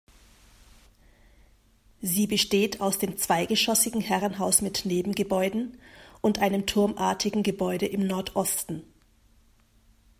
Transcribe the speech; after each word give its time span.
Sie 2.01 2.25
besteht 2.25 2.81
aus 2.81 2.97
dem 2.97 3.17
zweigeschossigen 3.17 4.01
Herrenhaus 4.01 4.63
mit 4.63 4.83
Nebengebäuden 4.83 5.77
und 6.21 6.39
einem 6.39 6.65
turmartigen 6.65 7.43
Gebäude 7.43 7.85
im 7.85 8.07
Nordosten. 8.07 8.81